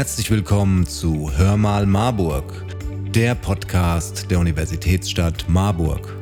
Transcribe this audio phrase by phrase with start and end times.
[0.00, 2.64] Herzlich willkommen zu Hör mal Marburg,
[3.14, 6.16] der Podcast der Universitätsstadt Marburg.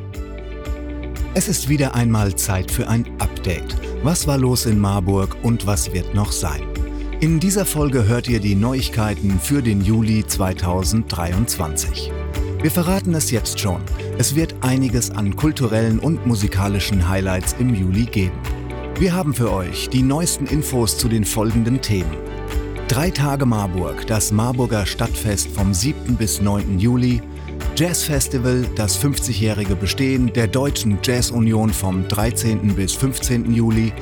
[1.34, 3.76] Es ist wieder einmal Zeit für ein Update.
[4.02, 6.60] Was war los in Marburg und was wird noch sein?
[7.20, 12.10] In dieser Folge hört ihr die Neuigkeiten für den Juli 2023.
[12.60, 13.80] Wir verraten es jetzt schon.
[14.18, 18.40] Es wird einiges an kulturellen und musikalischen Highlights im Juli geben.
[18.98, 22.28] Wir haben für euch die neuesten Infos zu den folgenden Themen.
[22.88, 26.16] Drei Tage Marburg, das Marburger Stadtfest vom 7.
[26.16, 26.78] bis 9.
[26.78, 27.20] Juli,
[27.76, 32.74] Jazzfestival, das 50-jährige Bestehen der Deutschen Jazzunion vom 13.
[32.74, 33.52] bis 15.
[33.52, 33.92] Juli,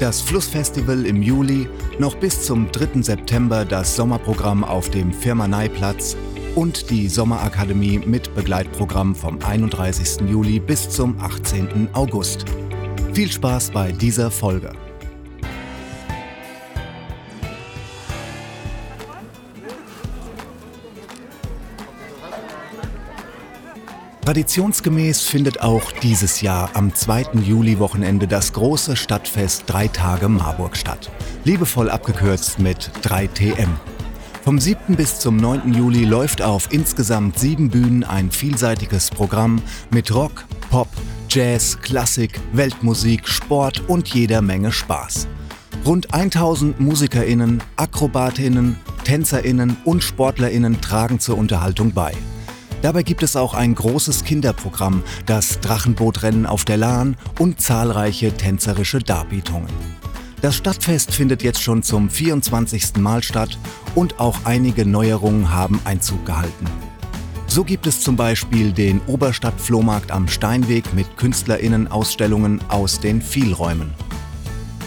[0.00, 1.68] das Flussfestival im Juli,
[2.00, 3.02] noch bis zum 3.
[3.02, 6.16] September das Sommerprogramm auf dem Firmaneiplatz
[6.56, 10.28] und die Sommerakademie mit Begleitprogramm vom 31.
[10.28, 11.90] Juli bis zum 18.
[11.92, 12.44] August.
[13.12, 14.72] Viel Spaß bei dieser Folge.
[24.24, 27.40] Traditionsgemäß findet auch dieses Jahr am 2.
[27.42, 31.10] Juli-Wochenende das große Stadtfest Drei Tage Marburg statt.
[31.44, 33.68] Liebevoll abgekürzt mit 3TM.
[34.44, 34.94] Vom 7.
[34.94, 35.74] bis zum 9.
[35.74, 40.88] Juli läuft auf insgesamt sieben Bühnen ein vielseitiges Programm mit Rock, Pop,
[41.28, 45.26] Jazz, Klassik, Weltmusik, Sport und jeder Menge Spaß.
[45.84, 52.14] Rund 1000 MusikerInnen, AkrobatInnen, TänzerInnen und SportlerInnen tragen zur Unterhaltung bei.
[52.82, 58.98] Dabei gibt es auch ein großes Kinderprogramm, das Drachenbootrennen auf der Lahn und zahlreiche tänzerische
[58.98, 59.70] Darbietungen.
[60.40, 62.96] Das Stadtfest findet jetzt schon zum 24.
[62.96, 63.56] Mal statt
[63.94, 66.66] und auch einige Neuerungen haben Einzug gehalten.
[67.46, 73.94] So gibt es zum Beispiel den Oberstadtflohmarkt am Steinweg mit KünstlerInnen-Ausstellungen aus den Vielräumen.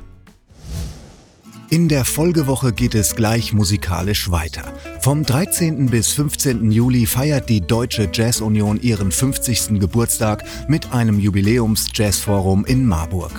[1.68, 4.62] In der Folgewoche geht es gleich musikalisch weiter.
[5.00, 5.90] Vom 13.
[5.90, 6.72] bis 15.
[6.72, 9.78] Juli feiert die Deutsche Jazz Union ihren 50.
[9.78, 13.32] Geburtstag mit einem Jubiläums-Jazzforum in Marburg.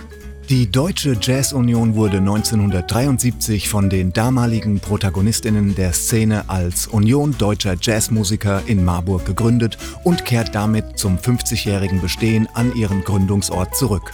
[0.50, 8.62] Die Deutsche Jazz-Union wurde 1973 von den damaligen Protagonistinnen der Szene als Union deutscher Jazzmusiker
[8.66, 14.12] in Marburg gegründet und kehrt damit zum 50-jährigen Bestehen an ihren Gründungsort zurück.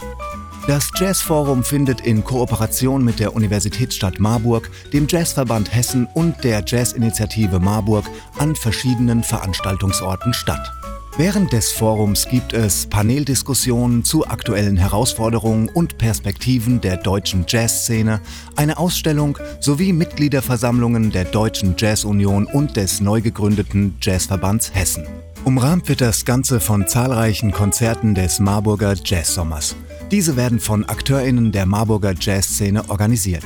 [0.68, 7.58] Das Jazzforum findet in Kooperation mit der Universitätsstadt Marburg, dem Jazzverband Hessen und der Jazzinitiative
[7.58, 8.04] Marburg
[8.38, 10.79] an verschiedenen Veranstaltungsorten statt.
[11.22, 18.22] Während des Forums gibt es Paneldiskussionen zu aktuellen Herausforderungen und Perspektiven der deutschen Jazzszene,
[18.56, 25.06] eine Ausstellung sowie Mitgliederversammlungen der Deutschen Jazzunion und des neu gegründeten Jazzverbands Hessen.
[25.44, 29.76] Umrahmt wird das Ganze von zahlreichen Konzerten des Marburger Jazzsommers.
[30.10, 33.44] Diese werden von AkteurInnen der Marburger Jazzszene organisiert.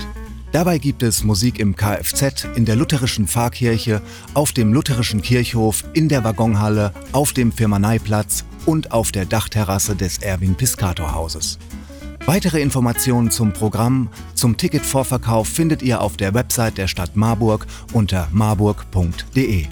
[0.54, 4.00] Dabei gibt es Musik im Kfz, in der lutherischen Pfarrkirche,
[4.34, 10.18] auf dem lutherischen Kirchhof, in der Waggonhalle, auf dem Firmaneiplatz und auf der Dachterrasse des
[10.18, 11.58] Erwin Piscator Hauses.
[12.24, 18.28] Weitere Informationen zum Programm, zum Ticketvorverkauf findet ihr auf der Website der Stadt Marburg unter
[18.30, 19.66] marburg.de.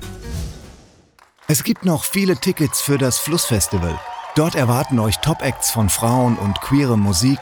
[1.46, 4.00] Es gibt noch viele Tickets für das Flussfestival.
[4.34, 7.38] Dort erwarten euch Top-Acts von Frauen und queere Musik,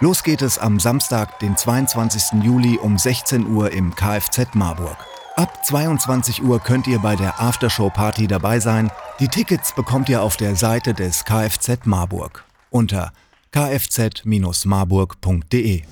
[0.00, 2.42] Los geht es am Samstag, den 22.
[2.42, 4.96] Juli um 16 Uhr im Kfz Marburg.
[5.36, 8.90] Ab 22 Uhr könnt ihr bei der Aftershow-Party dabei sein.
[9.20, 13.12] Die Tickets bekommt ihr auf der Seite des Kfz Marburg unter
[13.52, 15.84] kfz-marburg.de.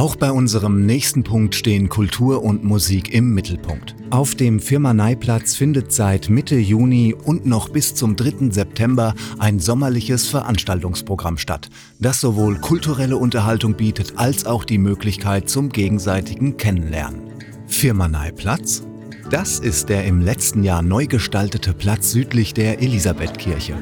[0.00, 3.94] Auch bei unserem nächsten Punkt stehen Kultur und Musik im Mittelpunkt.
[4.08, 8.50] Auf dem Firmaneiplatz findet seit Mitte Juni und noch bis zum 3.
[8.50, 11.68] September ein sommerliches Veranstaltungsprogramm statt,
[11.98, 17.20] das sowohl kulturelle Unterhaltung bietet als auch die Möglichkeit zum gegenseitigen Kennenlernen.
[17.66, 18.82] Firmaneiplatz?
[19.30, 23.74] Das ist der im letzten Jahr neu gestaltete Platz südlich der Elisabethkirche.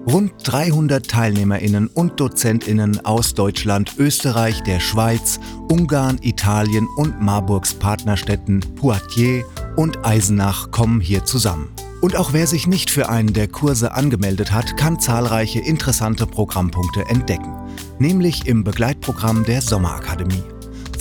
[0.06, 5.38] Rund 300 Teilnehmerinnen und Dozentinnen aus Deutschland, Österreich, der Schweiz,
[5.70, 9.44] Ungarn, Italien und Marburgs Partnerstädten Poitiers
[9.76, 11.68] und Eisenach kommen hier zusammen.
[12.02, 17.06] Und auch wer sich nicht für einen der Kurse angemeldet hat, kann zahlreiche interessante Programmpunkte
[17.08, 17.54] entdecken,
[18.00, 20.42] nämlich im Begleitprogramm der Sommerakademie.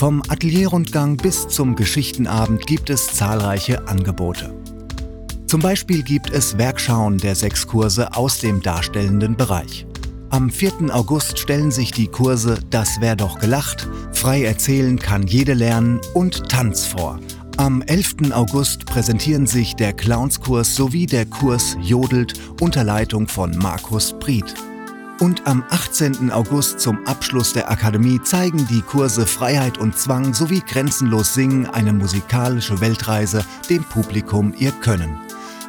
[0.02, 4.52] Vom Atelierrundgang bis zum Geschichtenabend gibt es zahlreiche Angebote.
[5.46, 9.86] Zum Beispiel gibt es Werkschauen der sechs Kurse aus dem darstellenden Bereich.
[10.32, 10.92] Am 4.
[10.92, 16.50] August stellen sich die Kurse Das wär doch gelacht, Frei erzählen kann jede lernen und
[16.50, 17.20] Tanz vor.
[17.58, 18.32] Am 11.
[18.32, 24.56] August präsentieren sich der Clownskurs sowie der Kurs Jodelt unter Leitung von Markus Priet.
[25.22, 26.32] Und am 18.
[26.32, 31.94] August zum Abschluss der Akademie zeigen die Kurse Freiheit und Zwang sowie Grenzenlos Singen eine
[31.94, 35.20] musikalische Weltreise dem Publikum ihr Können.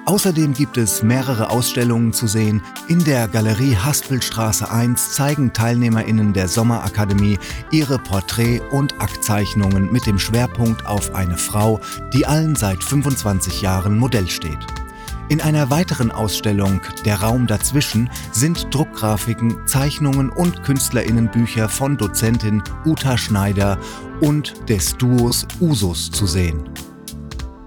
[0.07, 2.63] Außerdem gibt es mehrere Ausstellungen zu sehen.
[2.89, 7.39] In der Galerie Haspelstraße 1 zeigen TeilnehmerInnen der Sommerakademie
[7.71, 11.79] ihre Porträt- und Aktzeichnungen mit dem Schwerpunkt auf eine Frau,
[12.15, 14.82] die allen seit 25 Jahren Modell steht.
[15.33, 23.17] In einer weiteren Ausstellung Der Raum dazwischen sind Druckgrafiken, Zeichnungen und Künstlerinnenbücher von Dozentin Uta
[23.17, 23.79] Schneider
[24.21, 26.69] und des Duos Usus zu sehen.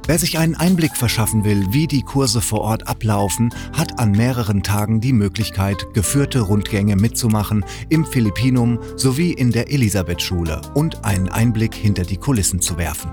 [0.05, 4.61] Wer sich einen Einblick verschaffen will, wie die Kurse vor Ort ablaufen, hat an mehreren
[4.61, 11.73] Tagen die Möglichkeit, geführte Rundgänge mitzumachen im Philippinum sowie in der Elisabeth-Schule und einen Einblick
[11.73, 13.09] hinter die Kulissen zu werfen.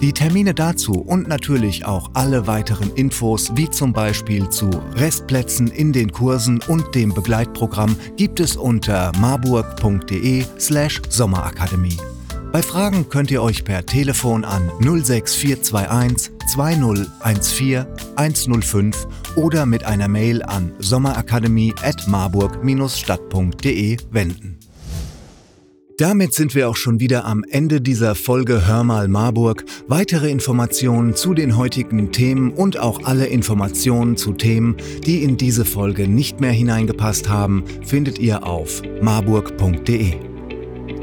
[0.00, 5.92] Die Termine dazu und natürlich auch alle weiteren Infos, wie zum Beispiel zu Restplätzen in
[5.92, 11.98] den Kursen und dem Begleitprogramm, gibt es unter marburg.de/slash Sommerakademie.
[12.50, 17.84] Bei Fragen könnt ihr euch per Telefon an 06421 2014
[18.16, 19.06] 105
[19.36, 24.59] oder mit einer Mail an sommerakademie at marburg-stadt.de wenden.
[26.00, 29.66] Damit sind wir auch schon wieder am Ende dieser Folge Hör mal Marburg.
[29.86, 35.66] Weitere Informationen zu den heutigen Themen und auch alle Informationen zu Themen, die in diese
[35.66, 40.14] Folge nicht mehr hineingepasst haben, findet ihr auf marburg.de.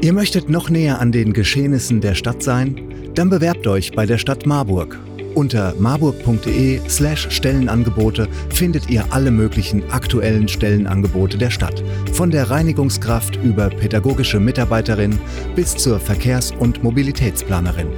[0.00, 3.12] Ihr möchtet noch näher an den Geschehnissen der Stadt sein?
[3.14, 4.98] Dann bewerbt euch bei der Stadt Marburg
[5.34, 11.82] unter marburg.de slash Stellenangebote findet ihr alle möglichen aktuellen Stellenangebote der Stadt.
[12.12, 15.18] Von der Reinigungskraft über pädagogische Mitarbeiterin
[15.54, 17.88] bis zur Verkehrs- und Mobilitätsplanerin.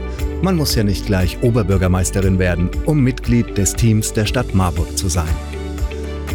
[0.42, 5.08] Man muss ja nicht gleich Oberbürgermeisterin werden, um Mitglied des Teams der Stadt Marburg zu
[5.08, 5.28] sein.